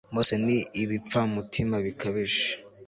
[0.15, 2.47] bose ni ibipfamutima bikabije